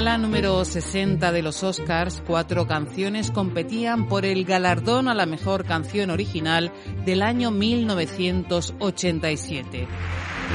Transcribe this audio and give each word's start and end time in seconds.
gala 0.00 0.16
número 0.16 0.64
60 0.64 1.30
de 1.30 1.42
los 1.42 1.62
Oscars, 1.62 2.22
cuatro 2.26 2.66
canciones 2.66 3.30
competían 3.30 4.08
por 4.08 4.24
el 4.24 4.46
galardón 4.46 5.08
a 5.08 5.14
la 5.14 5.26
mejor 5.26 5.66
canción 5.66 6.08
original 6.08 6.72
del 7.04 7.20
año 7.20 7.50
1987. 7.50 9.86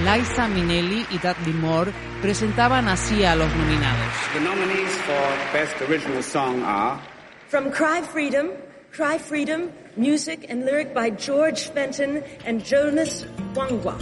Liza 0.04 0.47
Minnelli 0.47 1.05
y 1.11 1.20
Dudley 1.20 1.54
Moore 1.54 1.92
presentaban 2.23 2.88
así 2.88 3.23
a 3.23 3.36
los 3.36 3.55
nominados. 3.55 4.11
The 4.34 4.39
nominees 4.39 4.89
for 5.05 5.16
Best 5.54 5.80
Original 5.88 6.23
Song 6.23 6.64
are 6.66 7.00
From 7.48 7.70
Cry 7.70 8.02
Freedom, 8.02 8.48
Cry 8.91 9.19
Freedom, 9.19 9.69
music 9.96 10.47
and 10.50 10.66
lyric 10.66 10.91
by 10.96 11.11
George 11.11 11.69
Fenton 11.69 12.24
and 12.47 12.66
Jonas 12.66 13.27
Wangwa. 13.54 13.96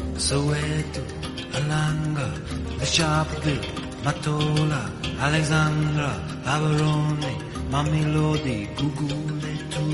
Matola, 4.03 4.91
Alexandra, 5.17 6.11
Averone, 6.44 7.31
Mamelodi, 7.71 8.67
Guguletu. 8.75 9.85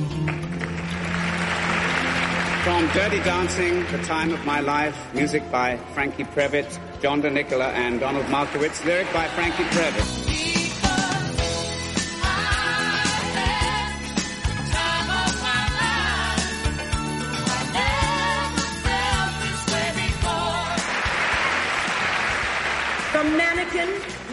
From 2.63 2.87
Dirty 2.87 3.19
Dancing, 3.19 3.85
The 3.91 4.03
Time 4.03 4.33
of 4.33 4.43
My 4.47 4.61
Life, 4.61 4.97
music 5.13 5.43
by 5.51 5.77
Frankie 5.93 6.23
Previtt, 6.23 6.79
John 7.01 7.21
DeNicola 7.21 7.71
and 7.73 7.99
Donald 7.99 8.27
Markowitz, 8.29 8.83
lyric 8.83 9.13
by 9.13 9.27
Frankie 9.27 9.63
Previtt. 9.65 10.28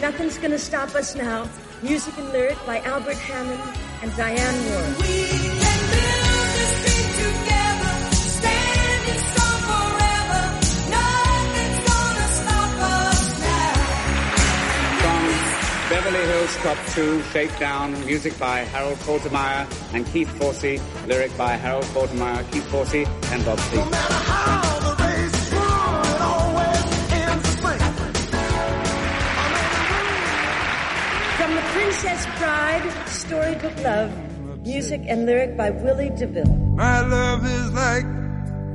Nothing's 0.01 0.37
Gonna 0.37 0.57
Stop 0.59 0.95
Us 0.95 1.15
Now, 1.15 1.47
music 1.81 2.17
and 2.17 2.29
lyric 2.29 2.57
by 2.65 2.79
Albert 2.81 3.17
Hammond 3.17 3.61
and 4.01 4.15
Diane 4.15 4.65
Warren. 4.69 4.93
We 4.99 5.27
can 5.27 5.79
build 5.91 6.49
this 6.53 6.73
dream 6.83 7.09
together, 7.17 7.95
standing 8.15 9.21
strong 9.31 9.59
forever. 9.67 10.41
Nothing's 10.89 11.79
gonna 11.89 12.27
stop 12.37 12.71
us 12.79 13.21
now. 13.41 13.73
From 15.01 15.23
Beverly 15.89 16.23
Hills 16.25 16.55
Cop 16.57 16.77
2, 16.93 17.21
Shakedown, 17.33 18.05
music 18.05 18.37
by 18.37 18.59
Harold 18.59 18.97
Faltermeyer 18.99 19.65
and 19.93 20.05
Keith 20.07 20.29
Forsey, 20.39 20.79
lyric 21.07 21.35
by 21.37 21.55
Harold 21.55 21.85
Faltermeyer, 21.85 22.49
Keith 22.51 22.67
Forsey 22.71 23.05
and 23.31 23.43
Bob 23.45 23.59
Seale. 23.59 23.83
From 23.83 24.86
Princess 31.97 32.25
Bride, 32.37 33.07
Storybook 33.07 33.83
Love, 33.83 34.11
music 34.63 35.01
and 35.07 35.25
lyric 35.25 35.57
by 35.57 35.71
Willie 35.71 36.11
DeVille. 36.11 36.45
My 36.75 37.01
love 37.01 37.43
is 37.43 37.73
like 37.73 38.05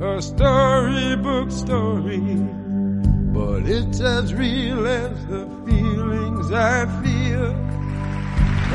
a 0.01 0.21
storybook 0.21 1.49
story, 1.49 2.19
but 3.31 3.63
it's 3.63 4.01
as 4.01 4.33
real 4.33 4.85
as 4.85 5.25
the 5.27 5.47
feelings 5.65 6.51
I 6.51 6.83
feel. 7.01 7.53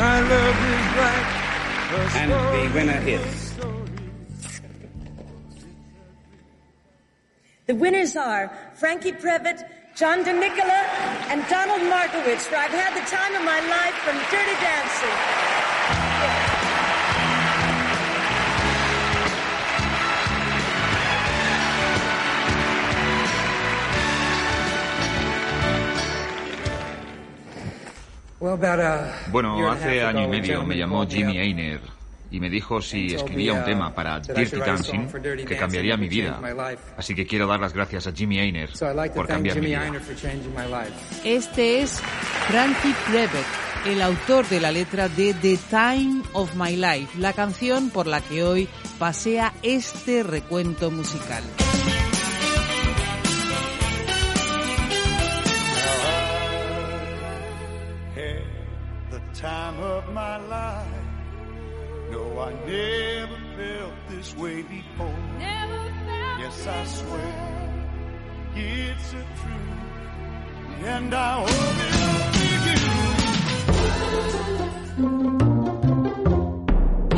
My 0.00 0.20
love 0.32 0.56
is 0.72 0.86
like 0.96 1.28
a 1.92 2.08
And 2.16 2.32
the 2.32 2.74
winner 2.74 3.02
is 3.06 3.48
The 7.66 7.74
winners 7.74 8.16
are 8.16 8.50
Frankie 8.76 9.12
Previtt, 9.12 9.62
John 9.98 10.22
DeNicola, 10.22 10.80
and 11.28 11.44
Donald 11.48 11.82
Markowitz 11.90 12.46
for 12.46 12.54
I've 12.54 12.70
Had 12.70 12.94
the 12.94 13.02
Time 13.10 13.34
of 13.34 13.42
My 13.42 13.58
Life 13.58 13.94
from 14.06 14.14
Dirty 14.30 14.54
Dancing. 14.62 15.10
Uh, 28.40 29.30
bueno, 29.32 29.68
hace 29.68 30.04
año 30.04 30.22
y 30.22 30.28
medio 30.28 30.62
me 30.62 30.76
llamó 30.76 31.04
Jimmy 31.08 31.38
Einer 31.38 31.97
y 32.30 32.40
me 32.40 32.50
dijo 32.50 32.80
si 32.80 33.14
escribía 33.14 33.54
un 33.54 33.64
tema 33.64 33.94
para 33.94 34.20
Dirty 34.20 34.58
Dancing 34.58 35.08
que 35.46 35.56
cambiaría 35.56 35.96
mi 35.96 36.08
vida. 36.08 36.40
Así 36.96 37.14
que 37.14 37.26
quiero 37.26 37.46
dar 37.46 37.60
las 37.60 37.72
gracias 37.72 38.06
a 38.06 38.12
Jimmy 38.12 38.38
Einer 38.38 38.70
por 39.14 39.26
cambiar 39.26 39.60
mi 39.60 39.66
vida. 39.66 39.90
Este 41.24 41.80
es 41.80 42.00
Frankie 42.48 42.94
Previtt, 43.10 43.46
el 43.86 44.02
autor 44.02 44.48
de 44.48 44.60
la 44.60 44.72
letra 44.72 45.08
de 45.08 45.34
The 45.34 45.58
Time 45.70 46.22
of 46.32 46.54
My 46.54 46.76
Life, 46.76 47.18
la 47.18 47.32
canción 47.32 47.90
por 47.90 48.06
la 48.06 48.20
que 48.20 48.42
hoy 48.42 48.68
pasea 48.98 49.54
este 49.62 50.22
recuento 50.22 50.90
musical. 50.90 51.44
had 58.14 58.42
the 59.12 59.20
time 59.32 59.78
of 59.78 60.12
my 60.12 60.38
life. 60.38 61.17
No, 62.10 62.40
I 62.40 62.52
never 62.66 63.36
felt 63.56 63.94
this 64.08 64.34
way 64.36 64.62
before. 64.62 65.14
yes, 65.40 66.66
I 66.66 66.84
swear 66.86 67.34
it's 68.54 69.12
a 69.12 69.24
truth, 69.40 70.84
and 70.84 71.14
I 71.14 71.42
owe 71.42 71.46
it. 71.46 71.52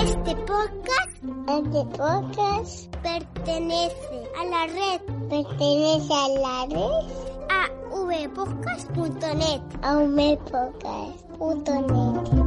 Este 0.00 0.34
podcast, 0.46 1.16
este 1.48 1.84
podcast 1.96 2.88
pertenece 3.02 4.28
a 4.38 4.44
la 4.44 4.66
red, 4.66 5.00
pertenece 5.28 6.12
a 6.12 6.28
la 6.28 6.66
red, 6.66 7.04
a 7.50 7.68
vpodcast.net, 7.90 9.62
a 9.82 9.94
vpodcast.net. 10.06 12.39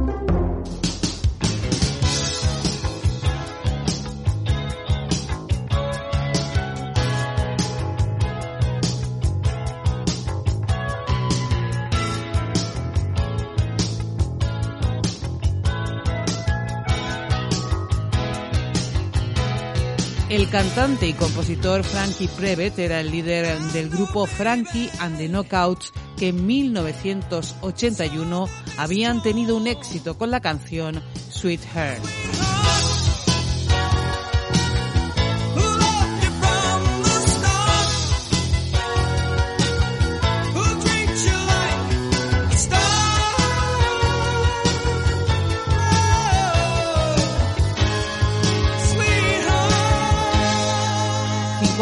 cantante 20.54 21.08
y 21.08 21.14
compositor 21.14 21.82
Frankie 21.82 22.28
Previtt 22.28 22.78
era 22.78 23.00
el 23.00 23.10
líder 23.10 23.58
del 23.72 23.90
grupo 23.90 24.24
Frankie 24.24 24.88
and 25.00 25.18
the 25.18 25.28
Knockouts 25.28 25.92
que 26.16 26.28
en 26.28 26.46
1981 26.46 28.48
habían 28.78 29.20
tenido 29.20 29.56
un 29.56 29.66
éxito 29.66 30.16
con 30.16 30.30
la 30.30 30.38
canción 30.38 31.02
Sweet 31.28 31.60
Heart. 31.74 32.43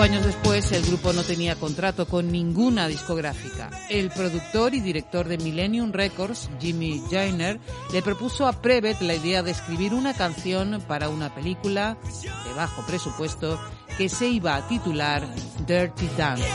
Años 0.03 0.27
después, 0.27 0.73
el 0.73 0.85
grupo 0.85 1.13
no 1.13 1.23
tenía 1.23 1.55
contrato 1.55 2.09
con 2.09 2.33
ninguna 2.33 2.89
discográfica. 2.89 3.71
El 3.89 4.11
productor 4.11 4.75
y 4.75 4.81
director 4.81 5.29
de 5.29 5.39
Millennium 5.39 5.93
Records, 5.93 6.51
Jimmy 6.61 7.01
Jainer, 7.09 7.61
le 7.93 8.03
propuso 8.03 8.49
a 8.49 8.53
Prevet 8.61 9.01
la 9.01 9.15
idea 9.15 9.45
de 9.45 9.53
escribir 9.53 9.95
una 9.95 10.13
canción 10.13 10.83
para 10.89 11.09
una 11.09 11.33
película 11.33 11.97
de 12.45 12.53
bajo 12.53 12.85
presupuesto 12.85 13.61
que 13.97 14.09
se 14.09 14.27
iba 14.27 14.57
a 14.57 14.67
titular 14.67 15.25
Dirty 15.69 16.09
Dancing. 16.17 16.47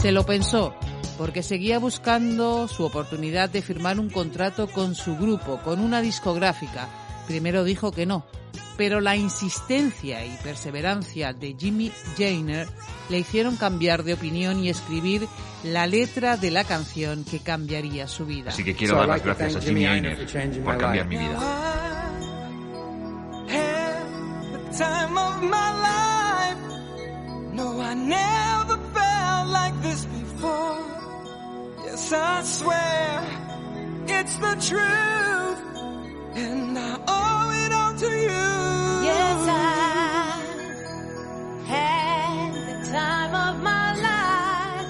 Se 0.00 0.12
lo 0.12 0.24
pensó, 0.24 0.74
porque 1.18 1.42
seguía 1.42 1.78
buscando 1.80 2.68
su 2.68 2.84
oportunidad 2.84 3.50
de 3.50 3.60
firmar 3.60 3.98
un 3.98 4.08
contrato 4.08 4.68
con 4.68 4.94
su 4.94 5.16
grupo, 5.16 5.58
con 5.64 5.80
una 5.80 6.00
discográfica. 6.00 6.88
Primero 7.26 7.64
dijo 7.64 7.90
que 7.90 8.06
no, 8.06 8.24
pero 8.76 9.00
la 9.00 9.16
insistencia 9.16 10.24
y 10.24 10.30
perseverancia 10.42 11.32
de 11.32 11.56
Jimmy 11.58 11.90
Jainer 12.16 12.68
le 13.10 13.18
hicieron 13.18 13.56
cambiar 13.56 14.04
de 14.04 14.14
opinión 14.14 14.62
y 14.62 14.70
escribir 14.70 15.26
la 15.64 15.88
letra 15.88 16.36
de 16.36 16.52
la 16.52 16.62
canción 16.62 17.24
que 17.24 17.40
cambiaría 17.40 18.06
su 18.06 18.24
vida. 18.24 18.50
Así 18.50 18.62
que 18.62 18.76
quiero 18.76 18.96
dar 18.96 19.08
las 19.08 19.24
gracias 19.24 19.56
a 19.56 19.60
Jimmy 19.60 19.86
Einer 19.86 20.16
por 20.62 20.78
cambiar 20.78 21.06
mi 21.08 21.16
vida. 21.16 21.74
This 29.82 30.04
before. 30.06 30.97
Yes, 31.98 32.12
I 32.12 32.44
swear 32.44 33.24
it's 34.06 34.36
the 34.36 34.54
truth, 34.68 35.58
and 36.36 36.78
I 36.78 36.96
owe 37.08 37.50
it 37.66 37.72
all 37.72 37.94
to 37.96 38.06
you. 38.06 39.02
Yes, 39.02 39.48
I 39.48 40.38
had 41.66 42.52
the 42.54 42.90
time 42.92 43.34
of 43.34 43.62
my 43.64 43.94
life, 43.96 44.86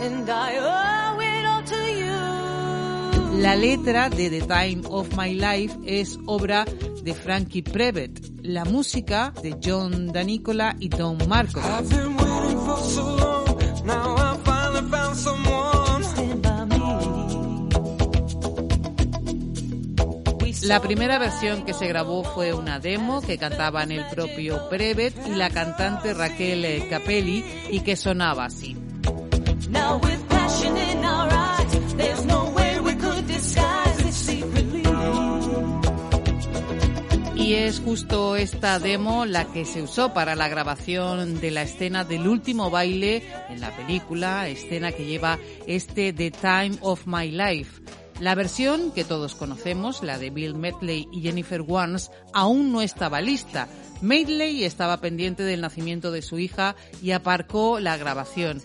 and 0.00 0.28
I 0.28 0.56
owe 0.58 1.20
it 1.20 1.46
all 1.46 1.62
to 1.62 1.76
you. 1.94 3.40
La 3.40 3.54
letra 3.54 4.10
de 4.10 4.28
The 4.28 4.40
Time 4.40 4.82
of 4.90 5.14
My 5.16 5.34
Life 5.34 5.78
es 5.86 6.18
obra 6.26 6.64
de 7.04 7.14
Frankie 7.14 7.62
Prevet, 7.62 8.20
la 8.42 8.64
música 8.64 9.32
de 9.42 9.54
John 9.64 10.08
Danicola 10.12 10.74
y 10.80 10.88
Don 10.88 11.18
Marco. 11.28 11.60
I've 11.60 11.88
been 11.88 12.16
waiting 12.16 12.58
for 12.66 12.78
so 12.78 13.04
long, 13.16 13.46
now 13.86 14.16
I 14.16 14.37
La 20.68 20.82
primera 20.82 21.18
versión 21.18 21.64
que 21.64 21.72
se 21.72 21.86
grabó 21.86 22.22
fue 22.24 22.52
una 22.52 22.78
demo 22.78 23.22
que 23.22 23.38
cantaban 23.38 23.90
el 23.90 24.04
propio 24.08 24.68
Prevet 24.68 25.14
y 25.26 25.30
la 25.30 25.48
cantante 25.48 26.12
Raquel 26.12 26.62
eh, 26.62 26.86
Capelli 26.90 27.42
y 27.70 27.80
que 27.80 27.96
sonaba 27.96 28.44
así. 28.44 28.76
Y 37.34 37.54
es 37.54 37.80
justo 37.80 38.36
esta 38.36 38.78
demo 38.78 39.24
la 39.24 39.46
que 39.46 39.64
se 39.64 39.80
usó 39.80 40.12
para 40.12 40.34
la 40.34 40.48
grabación 40.48 41.40
de 41.40 41.50
la 41.50 41.62
escena 41.62 42.04
del 42.04 42.28
último 42.28 42.68
baile 42.68 43.22
en 43.48 43.62
la 43.62 43.74
película, 43.74 44.46
escena 44.48 44.92
que 44.92 45.06
lleva 45.06 45.38
este 45.66 46.12
The 46.12 46.30
Time 46.30 46.76
of 46.82 47.06
My 47.06 47.30
Life. 47.30 47.80
La 48.20 48.34
versión 48.34 48.90
que 48.90 49.04
todos 49.04 49.36
conocemos, 49.36 50.02
la 50.02 50.18
de 50.18 50.30
Bill 50.30 50.56
Medley 50.56 51.08
y 51.12 51.20
Jennifer 51.20 51.62
Warnes, 51.62 52.10
aún 52.32 52.72
no 52.72 52.82
estaba 52.82 53.20
lista. 53.20 53.68
Medley 54.00 54.64
estaba 54.64 54.96
pendiente 55.00 55.44
del 55.44 55.60
nacimiento 55.60 56.10
de 56.10 56.22
su 56.22 56.38
hija 56.38 56.74
y 57.00 57.12
aparcó 57.12 57.78
la 57.78 57.96
grabación. 57.96 58.60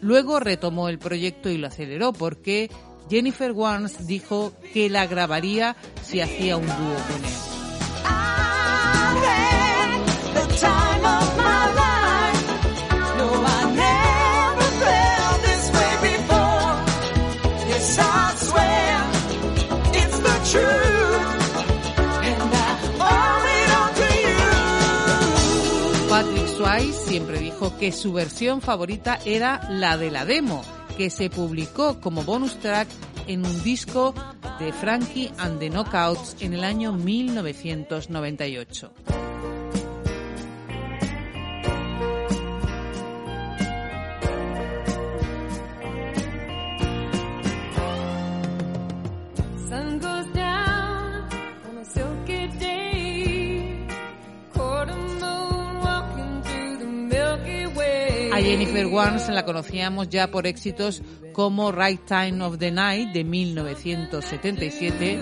Luego 0.00 0.38
retomó 0.38 0.88
el 0.88 1.00
proyecto 1.00 1.50
y 1.50 1.58
lo 1.58 1.66
aceleró 1.66 2.12
porque 2.12 2.70
Jennifer 3.10 3.50
Warnes 3.50 4.06
dijo 4.06 4.52
que 4.72 4.88
la 4.88 5.06
grabaría 5.06 5.76
si 6.02 6.20
hacía 6.20 6.56
un 6.56 6.66
dúo 6.66 6.74
con 7.08 7.24
él. 7.24 7.45
Dijo 27.56 27.78
que 27.78 27.90
su 27.90 28.12
versión 28.12 28.60
favorita 28.60 29.18
era 29.24 29.66
la 29.70 29.96
de 29.96 30.10
la 30.10 30.26
demo, 30.26 30.62
que 30.98 31.08
se 31.08 31.30
publicó 31.30 32.02
como 32.02 32.22
bonus 32.22 32.58
track 32.58 32.86
en 33.26 33.46
un 33.46 33.62
disco 33.62 34.12
de 34.58 34.74
Frankie 34.74 35.32
and 35.38 35.58
the 35.58 35.70
Knockouts 35.70 36.36
en 36.40 36.52
el 36.52 36.64
año 36.64 36.92
1998. 36.92 39.25
Jennifer 58.46 58.86
Warnes 58.86 59.28
la 59.28 59.44
conocíamos 59.44 60.08
ya 60.08 60.30
por 60.30 60.46
éxitos 60.46 61.02
como 61.32 61.72
Right 61.72 62.00
Time 62.06 62.44
of 62.44 62.58
the 62.58 62.70
Night 62.70 63.08
de 63.12 63.24
1977 63.24 65.18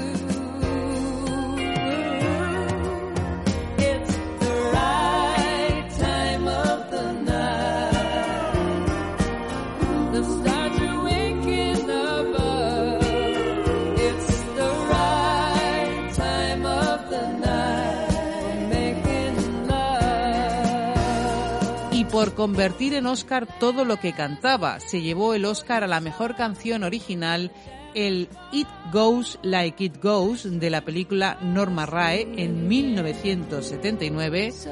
por 22.24 22.32
convertir 22.32 22.94
en 22.94 23.04
Oscar 23.04 23.46
todo 23.60 23.84
lo 23.84 23.98
que 23.98 24.14
cantaba. 24.14 24.80
Se 24.80 25.02
llevó 25.02 25.34
el 25.34 25.44
Oscar 25.44 25.84
a 25.84 25.86
la 25.86 26.00
mejor 26.00 26.36
canción 26.36 26.82
original, 26.82 27.52
el 27.94 28.30
It 28.50 28.66
Goes 28.90 29.38
Like 29.42 29.84
It 29.84 30.02
Goes 30.02 30.58
de 30.58 30.70
la 30.70 30.80
película 30.86 31.36
Norma 31.42 31.84
Rae 31.84 32.26
en 32.38 32.66
1979 32.66 34.52
So 34.52 34.70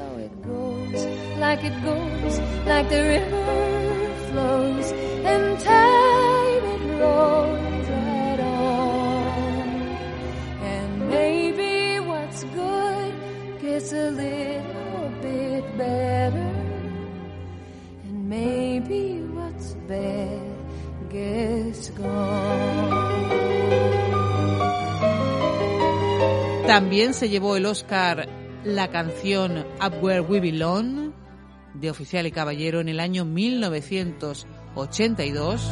También 26.73 27.13
se 27.13 27.29
llevó 27.29 27.55
el 27.55 27.67
Oscar 27.67 28.27
la 28.63 28.87
canción 28.87 29.63
Up 29.79 29.93
Where 30.01 30.21
We 30.21 30.39
Belong 30.39 31.13
de 31.75 31.91
Oficial 31.91 32.25
y 32.25 32.31
Caballero 32.31 32.79
en 32.79 32.89
el 32.89 32.99
año 32.99 33.25
1982. 33.25 35.69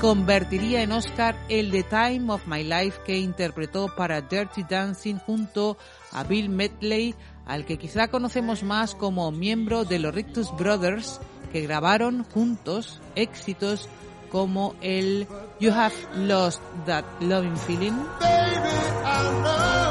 Convertiría 0.00 0.82
en 0.82 0.92
Oscar 0.92 1.36
el 1.50 1.70
The 1.70 1.82
Time 1.82 2.32
of 2.32 2.46
My 2.46 2.64
Life 2.64 3.00
que 3.04 3.18
interpretó 3.18 3.94
para 3.94 4.22
Dirty 4.22 4.62
Dancing 4.62 5.16
junto 5.16 5.76
a 6.12 6.24
Bill 6.24 6.48
Medley, 6.48 7.14
al 7.44 7.66
que 7.66 7.76
quizá 7.76 8.08
conocemos 8.08 8.62
más 8.62 8.94
como 8.94 9.30
miembro 9.30 9.84
de 9.84 9.98
los 9.98 10.14
Rictus 10.14 10.50
Brothers, 10.56 11.20
que 11.52 11.60
grabaron 11.60 12.24
juntos 12.24 13.00
éxitos 13.14 13.88
como 14.30 14.74
el 14.80 15.28
You 15.60 15.70
Have 15.72 15.94
Lost 16.16 16.62
That 16.86 17.04
Loving 17.20 17.56
Feeling. 17.58 17.92
Baby, 18.20 19.89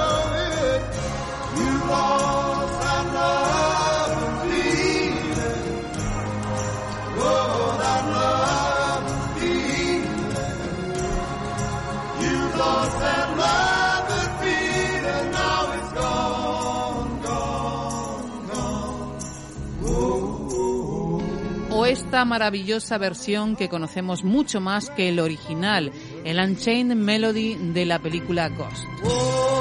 esta 22.10 22.26
maravillosa 22.26 22.98
versión 22.98 23.56
que 23.56 23.70
conocemos 23.70 24.24
mucho 24.24 24.60
más 24.60 24.90
que 24.90 25.10
el 25.10 25.20
original, 25.20 25.92
el 26.24 26.40
Unchained 26.40 26.96
Melody 26.96 27.54
de 27.54 27.86
la 27.86 28.00
película 28.00 28.50
Ghost. 28.50 29.59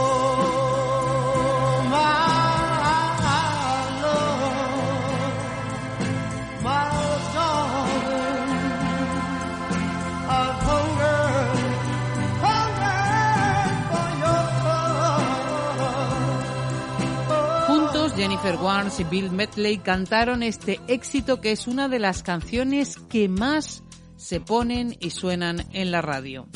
Jennifer 18.28 18.56
Warnes 18.56 19.00
y 19.00 19.04
Bill 19.04 19.30
Medley 19.30 19.78
cantaron 19.78 20.42
este 20.42 20.78
éxito 20.86 21.40
que 21.40 21.50
es 21.50 21.66
una 21.66 21.88
de 21.88 21.98
las 21.98 22.22
canciones 22.22 22.98
que 23.08 23.26
más 23.26 23.82
se 24.16 24.38
ponen 24.38 24.94
y 25.00 25.08
suenan 25.08 25.64
en 25.72 25.90
la 25.90 26.02
radio. 26.02 26.46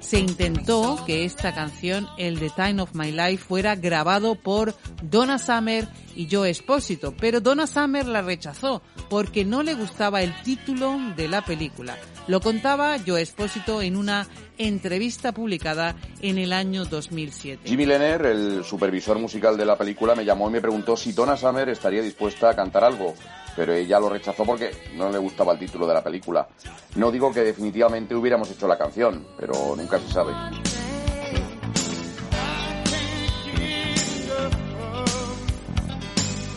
Se 0.00 0.18
intentó 0.18 1.04
que 1.04 1.26
esta 1.26 1.52
canción, 1.52 2.08
el 2.16 2.38
The 2.38 2.52
Time 2.56 2.80
of 2.80 2.94
My 2.94 3.12
Life, 3.12 3.44
fuera 3.44 3.76
grabado 3.76 4.34
por 4.34 4.74
Donna 5.02 5.38
Summer 5.38 5.86
y 6.16 6.26
Joe 6.30 6.48
Espósito, 6.48 7.14
pero 7.14 7.42
Donna 7.42 7.66
Summer 7.66 8.06
la 8.06 8.22
rechazó 8.22 8.80
porque 9.08 9.44
no 9.44 9.62
le 9.62 9.74
gustaba 9.74 10.22
el 10.22 10.34
título 10.42 10.98
de 11.16 11.28
la 11.28 11.42
película. 11.42 11.96
Lo 12.26 12.40
contaba 12.40 12.96
Joe 13.06 13.20
Espósito 13.20 13.82
en 13.82 13.96
una 13.96 14.26
entrevista 14.56 15.32
publicada 15.32 15.94
en 16.22 16.38
el 16.38 16.52
año 16.52 16.84
2007. 16.84 17.68
Jimmy 17.68 17.86
Lenner, 17.86 18.24
el 18.26 18.64
supervisor 18.64 19.18
musical 19.18 19.56
de 19.56 19.66
la 19.66 19.76
película, 19.76 20.14
me 20.14 20.24
llamó 20.24 20.48
y 20.48 20.52
me 20.52 20.60
preguntó 20.60 20.96
si 20.96 21.12
Donna 21.12 21.36
Summer 21.36 21.68
estaría 21.68 22.02
dispuesta 22.02 22.50
a 22.50 22.56
cantar 22.56 22.84
algo, 22.84 23.14
pero 23.56 23.74
ella 23.74 24.00
lo 24.00 24.08
rechazó 24.08 24.44
porque 24.44 24.70
no 24.96 25.10
le 25.10 25.18
gustaba 25.18 25.52
el 25.52 25.58
título 25.58 25.86
de 25.86 25.94
la 25.94 26.02
película. 26.02 26.48
No 26.96 27.10
digo 27.10 27.32
que 27.32 27.40
definitivamente 27.40 28.14
hubiéramos 28.14 28.50
hecho 28.50 28.66
la 28.66 28.78
canción, 28.78 29.26
pero 29.38 29.74
nunca 29.76 29.98
se 29.98 30.12
sabe. 30.12 30.32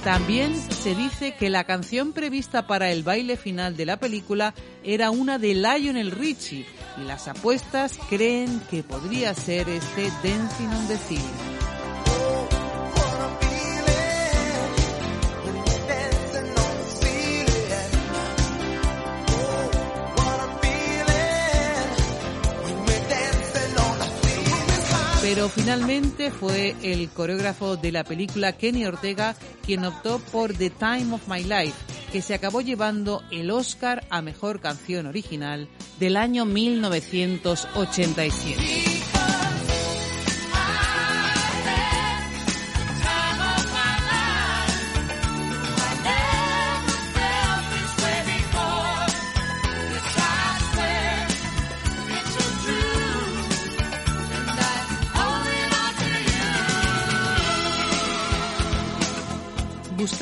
También 0.08 0.56
se 0.56 0.96
dice 0.96 1.36
que 1.36 1.50
la 1.50 1.66
canción 1.66 2.14
prevista 2.14 2.66
para 2.66 2.92
el 2.92 3.04
baile 3.04 3.36
final 3.36 3.76
de 3.76 3.86
la 3.86 4.00
película 4.00 4.54
era 4.82 5.12
una 5.12 5.38
de 5.38 5.54
Lionel 5.54 6.12
Richie 6.12 6.66
y 6.98 7.04
las 7.04 7.28
apuestas 7.28 8.00
creen 8.08 8.62
que 8.70 8.84
podría 8.84 9.34
ser 9.34 9.68
este 9.68 10.10
Dancing 10.24 10.68
on 10.68 10.88
the 10.88 10.96
Ceiling. 10.96 11.47
Pero 25.30 25.50
finalmente 25.50 26.32
fue 26.32 26.74
el 26.82 27.10
coreógrafo 27.10 27.76
de 27.76 27.92
la 27.92 28.06
película 28.06 28.54
Kenny 28.54 28.86
Ortega 28.86 29.36
quien 29.66 29.84
optó 29.84 30.20
por 30.20 30.54
The 30.54 30.70
Time 30.70 31.14
of 31.14 31.28
My 31.28 31.44
Life, 31.44 31.74
que 32.14 32.22
se 32.22 32.34
acabó 32.34 32.62
llevando 32.62 33.22
el 33.30 33.52
Oscar 33.52 34.08
a 34.10 34.22
Mejor 34.22 34.62
Canción 34.62 35.06
Original 35.06 35.68
del 36.00 36.16
año 36.16 36.46
1987. 36.46 38.87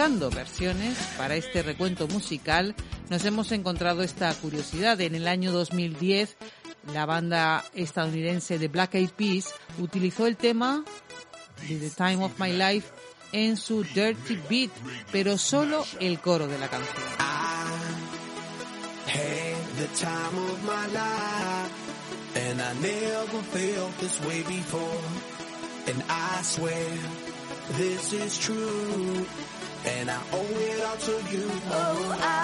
Versiones 0.06 0.96
para 1.18 1.36
este 1.36 1.64
recuento 1.64 2.08
musical, 2.08 2.76
nos 3.10 3.26
hemos 3.26 3.52
encontrado 3.52 4.04
esta 4.04 4.32
curiosidad. 4.36 5.02
En 5.02 5.16
el 5.16 5.28
año 5.28 5.52
2010, 5.52 6.38
la 6.94 7.08
banda 7.08 7.66
estadounidense 7.74 8.60
de 8.60 8.68
Black 8.68 8.94
Eyed 8.94 9.10
Peas 9.10 9.52
utilizó 9.80 10.28
el 10.28 10.38
tema 10.38 10.86
The 11.68 11.90
Time 11.90 12.24
of 12.24 12.40
My 12.40 12.52
Life 12.52 12.88
en 13.32 13.58
su 13.58 13.84
Dirty 13.84 14.40
Beat, 14.48 14.70
pero 15.12 15.40
solo 15.40 15.84
el 16.00 16.20
coro 16.20 16.48
de 16.48 16.60
la 16.60 16.68
canción. 16.68 17.04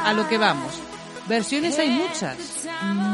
A 0.06 0.14
lo 0.14 0.28
que 0.28 0.38
vamos. 0.38 0.74
Versiones 1.28 1.78
hay 1.80 1.90
muchas, 1.90 2.68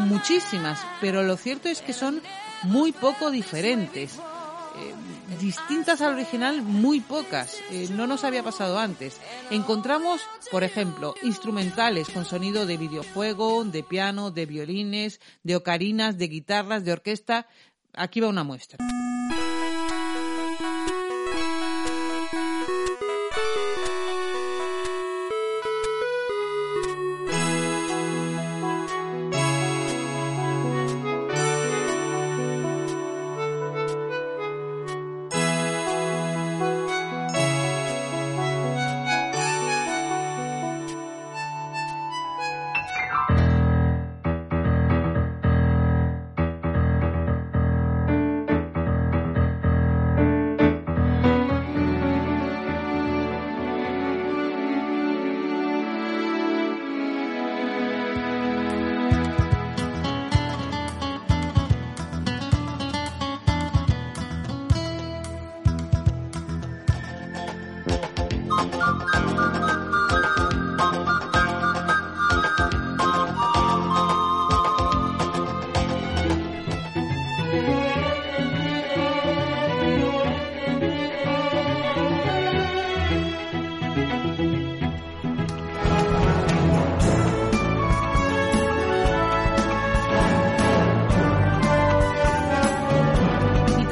muchísimas, 0.08 0.80
pero 1.02 1.24
lo 1.24 1.38
cierto 1.38 1.70
es 1.70 1.82
que 1.82 1.94
son 1.94 2.22
muy 2.64 2.92
poco 2.92 3.32
diferentes. 3.32 4.16
Eh, 4.16 4.94
distintas 5.40 6.02
al 6.02 6.14
original, 6.14 6.62
muy 6.62 7.00
pocas. 7.00 7.58
Eh, 7.72 7.88
no 7.92 8.08
nos 8.08 8.24
había 8.24 8.44
pasado 8.44 8.80
antes. 8.80 9.18
Encontramos, 9.50 10.22
por 10.52 10.64
ejemplo, 10.64 11.16
instrumentales 11.24 12.10
con 12.10 12.26
sonido 12.26 12.66
de 12.66 12.78
videojuego, 12.78 13.66
de 13.66 13.84
piano, 13.84 14.32
de 14.32 14.46
violines, 14.46 15.20
de 15.44 15.56
ocarinas, 15.56 16.18
de 16.18 16.28
guitarras, 16.28 16.86
de 16.86 16.94
orquesta. 16.94 17.48
Aquí 17.94 18.20
va 18.20 18.30
una 18.30 18.44
muestra. 18.44 18.78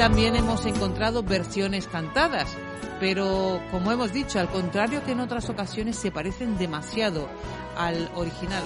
También 0.05 0.35
hemos 0.35 0.63
encontrado 0.67 1.23
versiones 1.23 1.87
cantadas, 1.87 2.47
pero 2.99 3.59
como 3.71 3.91
hemos 3.91 4.13
dicho, 4.13 4.39
al 4.39 4.47
contrario 4.49 5.03
que 5.03 5.13
en 5.13 5.19
otras 5.19 5.49
ocasiones 5.49 5.95
se 5.95 6.11
parecen 6.11 6.59
demasiado 6.59 7.27
al 7.75 8.11
original. 8.13 8.61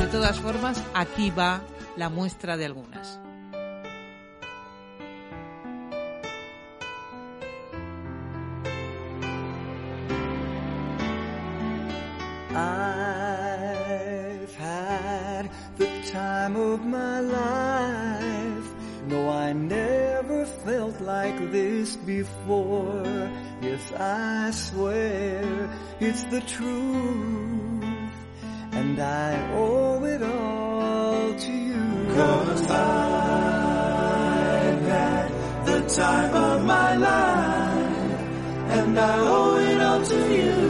De 0.00 0.06
todas 0.08 0.40
formas, 0.40 0.82
aquí 0.94 1.30
va 1.30 1.62
la 1.96 2.08
muestra 2.08 2.56
de 2.56 2.64
algunas. 2.66 3.20
Time 15.78 16.56
of 16.56 16.84
my 16.84 17.20
life. 17.20 18.68
No, 19.06 19.28
I 19.28 19.52
never 19.52 20.44
felt 20.46 21.00
like 21.00 21.50
this 21.50 21.96
before. 21.96 23.30
Yes, 23.60 23.92
I 23.92 24.50
swear 24.50 25.70
it's 26.00 26.24
the 26.24 26.40
truth. 26.42 27.84
And 28.72 28.98
I 29.00 29.52
owe 29.54 30.04
it 30.04 30.22
all 30.22 31.34
to 31.34 31.52
you. 31.52 32.14
Cause 32.14 32.70
I've 32.70 32.82
had 34.82 35.30
the 35.66 35.80
time 35.88 36.34
of 36.34 36.64
my 36.64 36.96
life, 36.96 38.20
and 38.78 38.98
I 38.98 39.18
owe 39.18 39.56
it 39.56 39.80
all 39.80 40.02
to 40.04 40.34
you. 40.36 40.61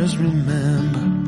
Just 0.00 0.16
remember, 0.16 1.19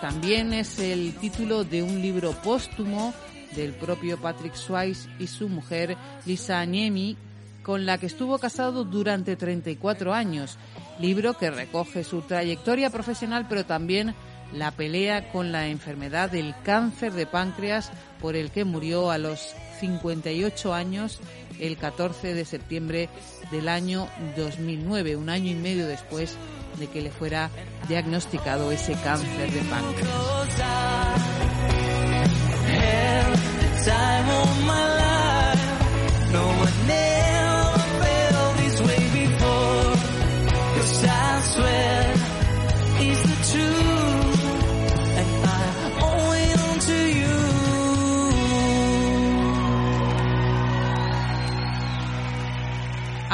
También 0.00 0.52
es 0.52 0.78
el 0.78 1.12
título 1.14 1.64
de 1.64 1.82
un 1.82 2.00
libro 2.00 2.30
póstumo 2.40 3.12
del 3.56 3.72
propio 3.72 4.16
Patrick 4.16 4.54
Swayze 4.54 5.08
y 5.18 5.26
su 5.26 5.48
mujer 5.48 5.96
Lisa 6.24 6.64
Niemi, 6.64 7.16
con 7.64 7.84
la 7.84 7.98
que 7.98 8.06
estuvo 8.06 8.38
casado 8.38 8.84
durante 8.84 9.34
34 9.34 10.14
años. 10.14 10.56
Libro 11.00 11.36
que 11.36 11.50
recoge 11.50 12.04
su 12.04 12.20
trayectoria 12.22 12.90
profesional, 12.90 13.46
pero 13.48 13.66
también 13.66 14.14
la 14.52 14.70
pelea 14.70 15.32
con 15.32 15.50
la 15.50 15.66
enfermedad 15.66 16.30
del 16.30 16.54
cáncer 16.62 17.12
de 17.14 17.26
páncreas, 17.26 17.90
por 18.20 18.36
el 18.36 18.52
que 18.52 18.64
murió 18.64 19.10
a 19.10 19.18
los 19.18 19.52
58 19.80 20.74
años 20.74 21.18
el 21.60 21.76
14 21.76 22.34
de 22.34 22.44
septiembre 22.44 23.08
del 23.50 23.68
año 23.68 24.08
2009, 24.36 25.16
un 25.16 25.28
año 25.28 25.50
y 25.50 25.54
medio 25.54 25.86
después 25.86 26.36
de 26.78 26.86
que 26.88 27.00
le 27.00 27.10
fuera 27.10 27.50
diagnosticado 27.88 28.70
ese 28.72 28.94
cáncer 28.94 29.50
de 29.50 29.60
páncreas. 29.62 30.36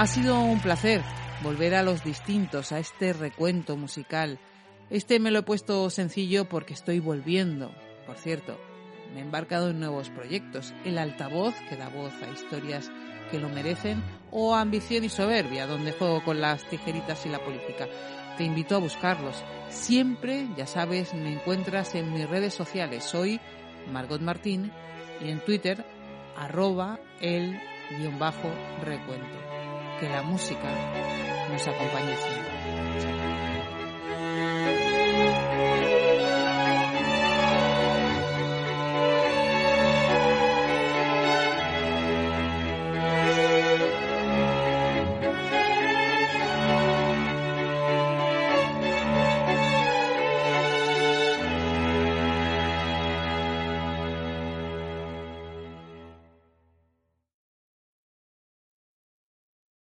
Ha 0.02 0.08
sido 0.08 0.40
un 0.40 0.58
placer 0.58 1.00
volver 1.44 1.76
a 1.76 1.84
los 1.84 2.02
distintos, 2.02 2.72
a 2.72 2.80
este 2.80 3.12
recuento 3.12 3.76
musical. 3.76 4.40
Este 4.90 5.20
me 5.20 5.30
lo 5.30 5.38
he 5.38 5.42
puesto 5.44 5.88
sencillo 5.90 6.48
porque 6.48 6.74
estoy 6.74 6.98
volviendo. 6.98 7.72
Por 8.04 8.16
cierto, 8.16 8.58
me 9.14 9.20
he 9.20 9.22
embarcado 9.22 9.70
en 9.70 9.78
nuevos 9.78 10.10
proyectos. 10.10 10.74
El 10.84 10.98
altavoz, 10.98 11.54
que 11.68 11.76
da 11.76 11.88
voz 11.88 12.12
a 12.20 12.32
historias 12.32 12.90
que 13.30 13.38
lo 13.38 13.48
merecen, 13.48 14.02
o 14.32 14.56
Ambición 14.56 15.04
y 15.04 15.08
Soberbia, 15.08 15.68
donde 15.68 15.92
juego 15.92 16.24
con 16.24 16.40
las 16.40 16.64
tijeritas 16.64 17.24
y 17.24 17.28
la 17.28 17.38
política. 17.38 17.86
Te 18.36 18.42
invito 18.42 18.74
a 18.74 18.80
buscarlos. 18.80 19.40
Siempre, 19.68 20.48
ya 20.56 20.66
sabes, 20.66 21.14
me 21.14 21.32
encuentras 21.32 21.94
en 21.94 22.12
mis 22.12 22.28
redes 22.28 22.54
sociales. 22.54 23.04
Soy 23.04 23.40
Margot 23.92 24.20
Martín 24.20 24.72
y 25.24 25.30
en 25.30 25.38
Twitter, 25.44 25.86
arroba 26.36 26.98
el 27.20 27.56
guion 28.00 28.18
bajo 28.18 28.50
recuento. 28.84 29.61
Que 30.02 30.08
la 30.08 30.22
música 30.24 30.68
nos 31.48 31.68
acompañe 31.68 32.16
siempre. 32.16 33.11